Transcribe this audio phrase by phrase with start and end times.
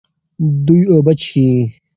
[0.65, 1.47] دوی اوبه څښي.